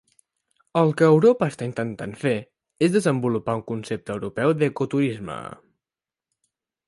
El 0.79 0.93
que 1.01 1.07
Europa 1.09 1.49
està 1.51 1.65
intentat 1.71 2.15
fer 2.21 2.33
és 2.87 2.95
desenvolupar 2.97 3.57
un 3.59 3.63
concepte 3.69 4.15
europeu 4.15 4.57
d'ecoturisme. 4.63 5.39